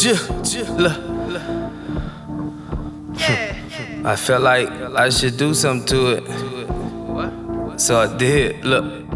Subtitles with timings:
[0.00, 0.96] J, J, look.
[4.02, 6.24] I felt like I should do something to it.
[7.78, 8.64] So I did.
[8.64, 9.09] Look.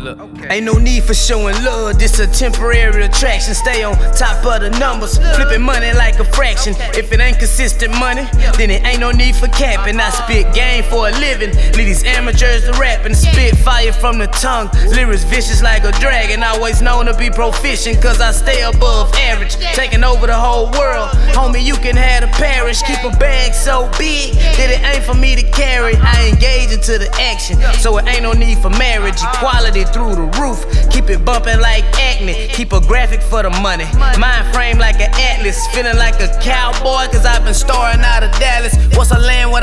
[0.50, 3.54] Ain't no need for showing love, this a temporary attraction.
[3.54, 6.74] Stay on top of the numbers, flipping money like a fraction.
[6.94, 8.26] If it ain't consistent money,
[8.58, 9.98] then it ain't no need for capping.
[9.98, 13.14] I spit game for a living, lead these amateurs to rapping.
[13.14, 16.42] Spit fire from the tongue, lyrics vicious like a dragon.
[16.42, 19.56] Always known to be proficient, cause I stay above average.
[19.74, 22.82] Taking over the whole world, homie, you can have the parish.
[22.82, 25.94] Keep a bag so big that it ain't for me to carry.
[25.96, 29.20] I engage into the action, so it ain't no need for marriage.
[29.34, 30.64] Equality through the roof.
[30.90, 32.48] Keep it bumping like acne.
[32.48, 33.86] Keep a graphic for the money.
[34.18, 35.58] Mind frame like an atlas.
[35.74, 38.74] Feeling like a cowboy, cause I've been starring out of Dallas.
[38.96, 39.53] What's a land a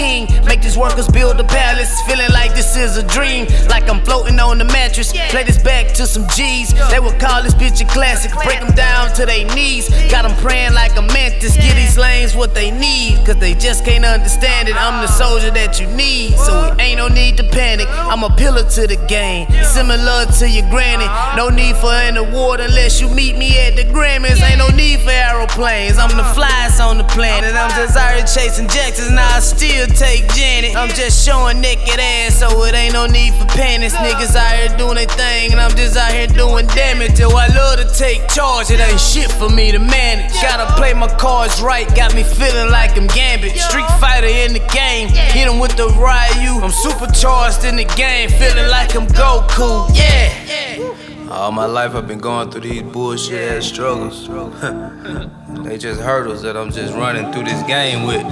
[0.00, 0.24] king?
[0.44, 1.92] Make these workers build a palace.
[2.08, 3.46] Feeling like this is a dream.
[3.68, 5.12] Like I'm floating on the mattress.
[5.32, 6.72] Play this back to some G's.
[6.90, 8.32] They would call this bitch a classic.
[8.32, 9.88] Break them down to their knees.
[10.10, 11.54] Got them praying like a mantis.
[11.56, 13.26] Give these lanes what they need.
[13.26, 14.76] Cause they just can't understand it.
[14.76, 16.38] I'm the soldier that you need.
[16.38, 17.86] So it ain't no need to panic.
[17.90, 19.46] I'm a pillar to the game.
[19.76, 21.08] Similar to your granny.
[21.36, 24.40] No need for an award unless you meet me at the Grammys.
[24.40, 25.10] Ain't no need for
[25.60, 25.98] aeroplanes.
[25.98, 27.54] I'm the flyest on the planet.
[27.54, 29.10] I'm just out here chasing Jacksons.
[29.10, 30.76] Now I still take Janet.
[30.76, 33.94] I'm just showing naked ass, so it ain't no need for panics.
[33.94, 37.18] Niggas out here doing their thing, and I'm just out here doing damage.
[37.18, 38.70] Yo, I love to take charge.
[38.70, 40.32] It ain't shit for me to manage.
[40.40, 41.86] Gotta play my cards right.
[41.94, 43.56] Got me feeling like I'm Gambit.
[43.56, 45.08] Street fighter in the game.
[45.08, 46.60] Hit him with the Ryu.
[46.62, 48.30] I'm supercharged in the game.
[48.30, 49.94] Feeling like I'm Goku.
[49.94, 50.79] Yeah.
[51.30, 54.26] All my life I've been going through these bullshit ass struggles.
[55.64, 58.26] they just hurdles that I'm just running through this game with.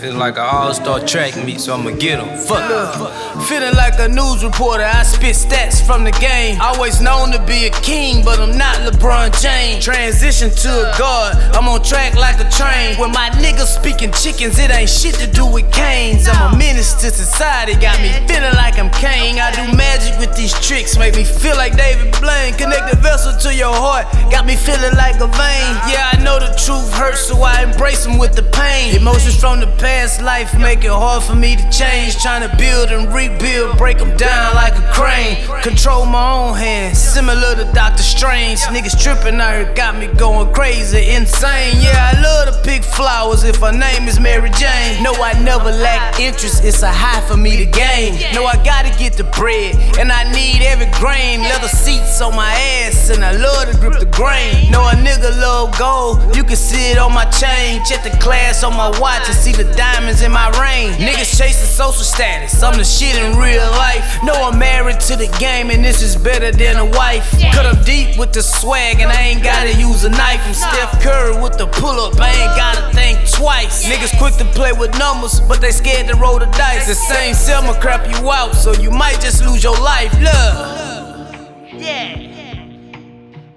[0.00, 2.38] Feeling like an all-star track meet, so I'ma get them.
[2.38, 3.42] Fuck.
[3.48, 6.60] Feeling like a news reporter, I spit stats from the game.
[6.60, 9.84] Always known to be a king, but I'm not LeBron James.
[9.84, 12.98] Transition to a god, I'm on track like a train.
[12.98, 16.26] When my niggas speaking chickens, it ain't shit to do with canes.
[16.26, 19.38] I'm a menace to society, got me feeling like I'm Kane.
[19.38, 22.54] I do magic with these tricks, make me feel like David Blaine.
[22.54, 25.70] Connect the vessel to your heart, got me feeling like a vein.
[25.86, 28.96] Yeah, I know the truth hurts, so I embrace them with the pain.
[28.96, 32.18] Emotions from the past life make it hard for me to change.
[32.18, 35.38] Trying to build and rebuild, break them down like a crane.
[35.62, 38.60] Control my own hands, similar to Doctor Strange.
[38.74, 40.98] Niggas tripping out here got me going crazy,
[41.44, 41.82] insane.
[41.82, 45.02] Yeah, I love to pick flowers if her name is Mary Jane.
[45.02, 48.14] No, I never lack interest, it's a high for me to gain.
[48.34, 51.40] No, I gotta get the bread, and I need every grain.
[51.40, 54.70] Leather seats on my ass, and I love to grip the grain.
[54.70, 57.80] No, a nigga love gold, you can see it on my chain.
[57.84, 60.92] Check the class on my watch and see the diamonds in my ring.
[60.96, 64.04] Niggas chasing social status, I'm the shit in real life.
[64.22, 67.30] No, I'm married to the game, and this is better than a wife.
[67.52, 70.40] Cut up deep with the swag, and I ain't gotta use a knife.
[70.44, 73.84] I'm Steph Curry with the pull up, I ain't gotta think twice.
[73.86, 76.86] Niggas quick to play with numbers, but they scared to roll the dice.
[76.86, 80.12] The same Selma crap you out, so you might just lose your life.
[80.14, 81.80] Look.
[81.80, 82.20] Yeah.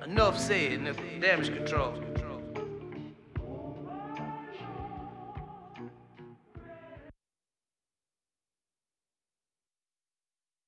[0.05, 1.21] Enough said, nigga.
[1.21, 1.93] Damage control.